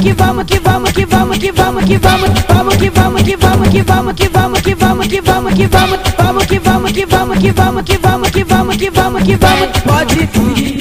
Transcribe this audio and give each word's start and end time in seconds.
vamos 0.00 0.04
que 0.04 0.14
vamos 0.14 0.44
que 0.44 0.58
vamos 0.60 0.92
que 0.92 1.06
vamos 1.06 1.38
que 1.38 1.52
vamos 1.52 1.84
que 1.84 1.98
vamos 1.98 2.30
vamos 2.48 2.76
que 2.76 2.90
vamos 2.90 3.22
que 3.22 3.36
vamos 3.36 3.68
que 3.68 3.82
vamos 3.82 4.14
que 4.14 4.28
vamos 4.28 4.62
que 4.62 4.74
vamos 4.74 5.06
que 5.08 5.20
vamos 5.20 5.54
que 5.54 5.68
vamos 5.68 5.98
vamos 6.18 6.46
que 6.46 6.58
vamos 6.58 6.92
que 6.92 7.04
vamos 7.06 7.38
que 7.38 7.52
vamos 7.52 7.82
que 7.84 7.98
vamos 7.98 8.30
que 8.30 8.44
vamos 8.44 8.76
que 8.76 8.90
vamos 8.90 9.22
que 9.22 9.36
vamos 9.36 9.68
pode 9.84 10.26
fugir 10.28 10.78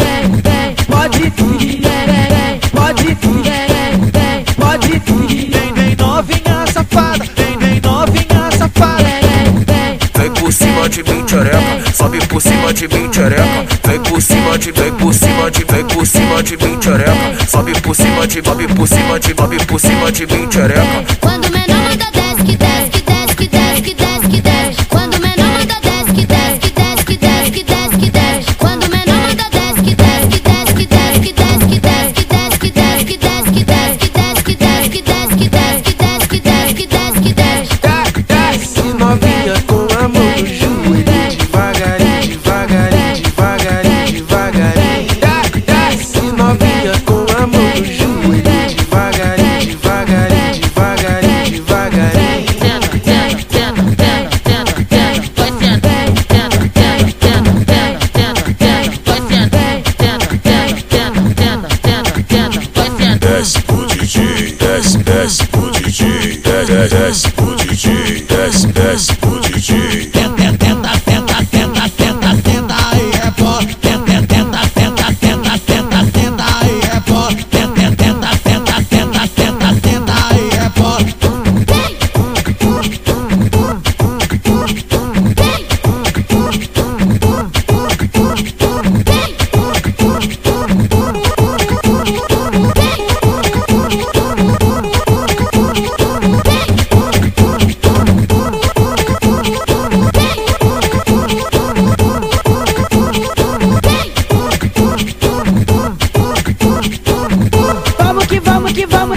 pode 0.88 1.32
fugir 1.32 1.77
Sobe 11.94 12.20
por 12.28 12.42
cima 12.42 12.74
de 12.74 12.88
mim, 12.88 13.10
tchereca. 13.10 13.44
Vem 13.86 14.00
por 14.02 14.22
cima 14.22 14.58
de, 14.58 14.72
vem 14.72 14.92
por 14.94 15.14
cima 15.14 15.52
de, 15.52 15.64
vem 15.66 15.86
por 15.86 16.06
cima 16.08 16.42
de 16.42 16.58
mim, 16.58 16.78
tchereca. 16.80 17.46
Sobe 17.48 17.74
por 17.82 17.96
cima 17.96 18.28
de, 18.28 18.42
sobe 18.44 18.68
por 18.68 18.88
cima 18.88 19.20
de, 19.20 19.36
sobe 19.36 19.58
por 19.66 19.80
cima 19.80 20.12
de 20.12 20.26
mim, 20.26 20.48
tchereca. 20.48 21.37
Desce, 66.78 66.90
desce 66.90 67.32
pro 67.32 67.56
DJ, 67.56 68.22
desce, 68.28 68.68
desce 68.68 69.16
pro 69.16 69.40
DJ. 69.40 70.17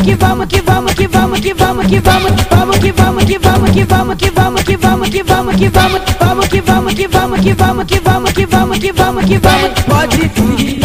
Vamos 0.01 0.07
que 0.07 0.17
vamos 0.17 0.47
que 0.47 0.57
vamos 0.63 0.95
que 0.95 1.07
vamos 1.09 1.41
que 1.41 1.55
vamos 1.55 1.87
que 1.87 2.01
vamos 2.01 2.77
que 2.79 2.93
vamos 2.93 2.95
vamos 2.95 3.25
que 3.27 3.39
vamos 3.39 3.71
que 3.71 3.85
vamos 3.85 4.17
que 4.17 4.31
vamos 4.31 4.65
que 4.65 4.77
vamos 4.77 5.09
que 5.09 5.11
vamos 5.11 5.11
que 5.11 5.23
vamos 5.23 5.57
que 5.57 5.71
vamos 5.71 6.01
vamos 6.21 6.49
que 6.49 6.61
vamos 6.61 6.95
que 6.95 7.07
vamos 7.07 7.41
que 7.41 7.55
vamos 7.55 7.85
que 7.85 8.01
vamos 8.01 8.33
que 8.33 8.47
vamos 8.47 8.79
que 8.79 8.93
vamos 8.93 9.25
que 9.25 9.39
vamos 9.39 9.71
pode 9.87 10.29
fugir 10.35 10.81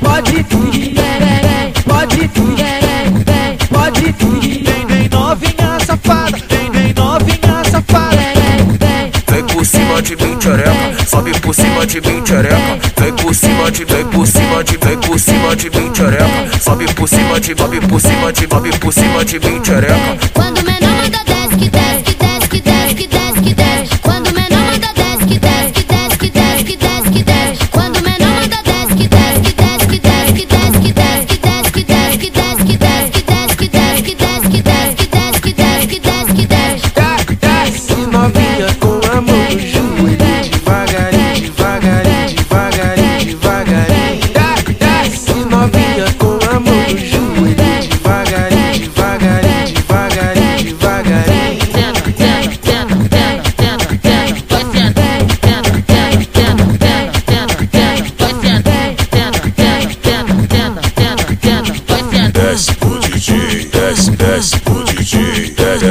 pode 0.00 0.44
fugir 0.44 0.94
pode 1.84 2.28
fugir 2.28 2.80
pode 3.70 4.12
fugir 4.18 4.64
Vem, 4.64 4.86
vem 4.86 5.08
novinha 5.08 5.78
safada, 5.84 6.38
vem, 6.48 6.70
vem 6.70 6.94
novinha 6.94 7.64
safada. 7.70 8.16
Vem 9.30 9.44
por 9.44 9.64
cima 9.64 10.02
de 10.02 10.16
mim, 10.16 10.36
tchereca. 10.36 11.04
Sobe 11.06 11.38
por 11.40 11.54
cima 11.54 11.86
de 11.86 12.00
mim, 12.00 12.20
tchereca. 12.22 12.89
Vem 13.00 13.14
por 13.14 13.34
cima 13.34 13.70
de, 13.70 13.82
vem 13.86 14.04
por 14.04 14.26
cima 14.26 14.62
de, 14.62 14.76
vem 14.76 14.98
por 14.98 15.18
cima 15.18 15.56
de 15.56 15.70
mim, 15.70 15.90
tchereca. 15.90 16.60
Sobe 16.60 16.84
por 16.92 17.08
cima 17.08 17.40
de, 17.40 17.56
sobe 17.56 17.80
por 17.80 17.98
cima 17.98 18.30
de, 18.30 18.46
sobe 18.46 18.70
por 18.78 18.92
cima 18.92 19.24
de 19.24 19.40
mim, 19.40 19.58
tchereca. 19.60 20.18
Quando 20.34 20.62
menor 20.62 21.09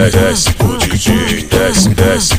дас, 0.08 0.46
дас, 0.56 1.44
дас, 1.52 1.88
дас, 1.88 2.39